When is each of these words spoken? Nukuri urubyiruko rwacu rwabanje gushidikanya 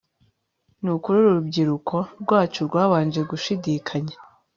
Nukuri 0.81 1.17
urubyiruko 1.27 1.95
rwacu 2.21 2.59
rwabanje 2.67 3.21
gushidikanya 3.29 4.15